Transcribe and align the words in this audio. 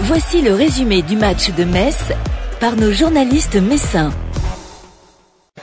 Voici 0.00 0.42
le 0.42 0.54
résumé 0.54 1.02
du 1.02 1.14
match 1.14 1.52
de 1.52 1.62
Metz 1.62 2.10
par 2.58 2.74
nos 2.74 2.90
journalistes 2.90 3.54
messins. 3.54 4.10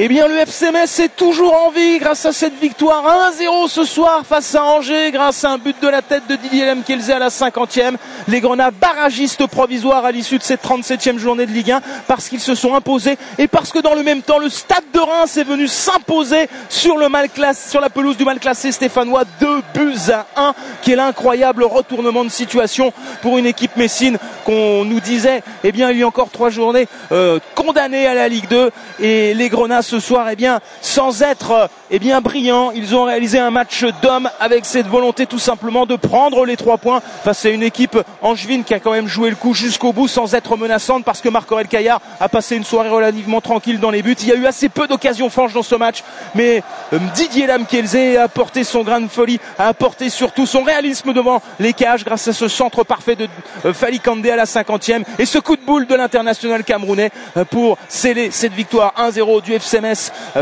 Eh 0.01 0.07
bien, 0.07 0.29
le 0.29 0.37
FC 0.37 0.67
est 1.03 1.15
toujours 1.17 1.53
en 1.65 1.71
vie 1.71 1.99
grâce 1.99 2.25
à 2.25 2.31
cette 2.31 2.57
victoire 2.57 3.03
1-0 3.37 3.67
ce 3.67 3.83
soir 3.83 4.21
face 4.25 4.55
à 4.55 4.63
Angers, 4.63 5.11
grâce 5.11 5.43
à 5.43 5.49
un 5.49 5.57
but 5.57 5.75
de 5.81 5.89
la 5.89 6.01
tête 6.01 6.23
de 6.29 6.37
Didier 6.37 6.67
Lemkelze 6.67 7.11
à 7.11 7.19
la 7.19 7.27
50e. 7.27 7.95
Les 8.29 8.39
Grenats 8.39 8.71
barragistes 8.71 9.45
provisoires 9.47 10.05
à 10.05 10.13
l'issue 10.13 10.37
de 10.37 10.43
cette 10.43 10.63
37e 10.63 11.17
journée 11.17 11.45
de 11.45 11.51
Ligue 11.51 11.71
1 11.71 11.81
parce 12.07 12.29
qu'ils 12.29 12.39
se 12.39 12.55
sont 12.55 12.75
imposés 12.75 13.17
et 13.37 13.49
parce 13.49 13.73
que 13.73 13.79
dans 13.79 13.93
le 13.93 14.03
même 14.03 14.21
temps, 14.21 14.39
le 14.39 14.47
Stade 14.47 14.85
de 14.93 15.01
Reims 15.01 15.35
est 15.35 15.43
venu 15.43 15.67
s'imposer 15.67 16.47
sur 16.69 16.95
le 16.95 17.09
mal 17.09 17.27
classé, 17.27 17.69
sur 17.69 17.81
la 17.81 17.89
pelouse 17.89 18.15
du 18.15 18.23
mal 18.23 18.39
classé 18.39 18.71
stéphanois 18.71 19.25
2 19.41 19.61
buts 19.73 20.13
à 20.13 20.27
1, 20.37 20.53
qui 20.81 20.93
est 20.93 20.95
l'incroyable 20.95 21.65
retournement 21.65 22.23
de 22.23 22.29
situation 22.29 22.93
pour 23.21 23.37
une 23.37 23.47
équipe 23.47 23.75
messine 23.75 24.17
qu'on 24.45 24.85
nous 24.85 25.01
disait, 25.01 25.43
eh 25.65 25.73
bien, 25.73 25.91
il 25.91 25.97
y 25.97 26.03
a 26.03 26.07
encore 26.07 26.29
trois 26.29 26.51
journées 26.51 26.87
euh, 27.11 27.39
condamnée 27.53 28.07
à 28.07 28.13
la 28.13 28.29
Ligue 28.29 28.47
2 28.47 28.71
et 29.01 29.33
les 29.33 29.49
Grenats 29.49 29.88
ce 29.89 29.99
soir, 29.99 30.27
eh 30.29 30.35
bien, 30.35 30.59
sans 30.81 31.23
être 31.23 31.69
eh 31.89 31.97
bien 31.97 32.21
brillants, 32.21 32.71
ils 32.71 32.95
ont 32.95 33.05
réalisé 33.05 33.39
un 33.39 33.49
match 33.49 33.83
d'hommes 34.03 34.29
avec 34.39 34.65
cette 34.65 34.85
volonté 34.85 35.25
tout 35.25 35.39
simplement 35.39 35.87
de 35.87 35.95
prendre 35.95 36.45
les 36.45 36.57
trois 36.57 36.77
points 36.77 37.01
face 37.23 37.45
à 37.45 37.49
une 37.49 37.63
équipe 37.63 37.97
angevine 38.21 38.63
qui 38.63 38.75
a 38.75 38.79
quand 38.79 38.91
même 38.91 39.07
joué 39.07 39.31
le 39.31 39.35
coup 39.35 39.55
jusqu'au 39.55 39.91
bout 39.91 40.07
sans 40.07 40.35
être 40.35 40.57
menaçante 40.57 41.03
parce 41.03 41.21
que 41.21 41.29
Marc 41.29 41.51
Aurel 41.51 41.67
Caillard 41.67 42.01
a 42.19 42.29
passé 42.29 42.55
une 42.55 42.63
soirée 42.63 42.89
relativement 42.89 43.41
tranquille 43.41 43.79
dans 43.79 43.89
les 43.89 44.03
buts. 44.03 44.15
Il 44.21 44.27
y 44.27 44.31
a 44.31 44.35
eu 44.35 44.45
assez 44.45 44.69
peu 44.69 44.87
d'occasions 44.87 45.31
franches 45.31 45.53
dans 45.53 45.63
ce 45.63 45.73
match, 45.75 46.03
mais 46.35 46.61
euh, 46.93 46.99
Didier 47.15 47.47
Lamkelze 47.47 47.95
a 48.17 48.23
apporté 48.23 48.63
son 48.63 48.83
grain 48.83 49.01
de 49.01 49.07
folie, 49.07 49.39
a 49.57 49.69
apporté 49.69 50.09
surtout 50.09 50.45
son 50.45 50.61
réalisme 50.61 51.13
devant 51.13 51.41
les 51.59 51.73
cages 51.73 52.05
grâce 52.05 52.27
à 52.27 52.33
ce 52.33 52.47
centre 52.47 52.83
parfait 52.83 53.15
de 53.15 53.27
euh, 53.65 53.73
Fali 53.73 53.99
Kandé 53.99 54.29
à 54.29 54.35
la 54.35 54.45
50e 54.45 55.03
et 55.17 55.25
ce 55.25 55.39
coup 55.39 55.55
de 55.55 55.61
boule 55.61 55.87
de 55.87 55.95
l'international 55.95 56.63
camerounais 56.63 57.09
euh, 57.37 57.45
pour 57.45 57.79
sceller 57.87 58.29
cette 58.29 58.53
victoire 58.53 58.93
1-0 58.99 59.41
du 59.41 59.53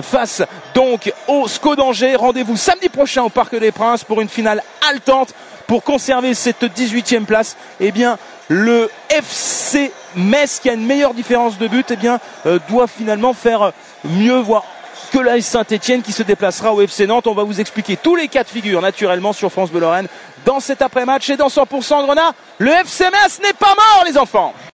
Face 0.01 0.41
donc 0.73 1.11
au 1.27 1.47
SCO 1.47 1.75
d'Angers. 1.75 2.15
Rendez-vous 2.15 2.57
samedi 2.57 2.89
prochain 2.89 3.23
au 3.23 3.29
Parc 3.29 3.55
des 3.55 3.71
Princes 3.71 4.03
pour 4.03 4.21
une 4.21 4.29
finale 4.29 4.63
haletante 4.89 5.33
pour 5.67 5.83
conserver 5.83 6.33
cette 6.33 6.63
18e 6.63 7.25
place. 7.25 7.57
Eh 7.79 7.91
bien, 7.91 8.17
le 8.47 8.89
FC 9.09 9.91
Metz 10.15 10.59
qui 10.59 10.69
a 10.69 10.73
une 10.73 10.85
meilleure 10.85 11.13
différence 11.13 11.57
de 11.57 11.67
but, 11.67 11.91
eh 11.91 11.95
bien, 11.95 12.19
euh, 12.45 12.59
doit 12.69 12.87
finalement 12.87 13.33
faire 13.33 13.73
mieux, 14.03 14.39
voire 14.39 14.63
que 15.11 15.19
l'AS 15.19 15.45
Saint-Etienne 15.45 16.01
qui 16.01 16.11
se 16.11 16.23
déplacera 16.23 16.73
au 16.73 16.81
FC 16.81 17.07
Nantes. 17.07 17.27
On 17.27 17.33
va 17.33 17.43
vous 17.43 17.59
expliquer 17.59 17.97
tous 17.97 18.15
les 18.15 18.27
cas 18.27 18.43
de 18.43 18.49
figure 18.49 18.81
naturellement 18.81 19.33
sur 19.33 19.51
France 19.51 19.69
Bleu 19.69 19.81
Lorraine 19.81 20.07
dans 20.45 20.59
cet 20.59 20.81
après-match 20.81 21.29
et 21.29 21.37
dans 21.37 21.47
100% 21.47 22.05
Grenat. 22.05 22.33
Le 22.57 22.71
FC 22.71 23.05
Metz 23.05 23.39
n'est 23.41 23.53
pas 23.53 23.75
mort 23.75 24.03
les 24.05 24.17
enfants 24.17 24.53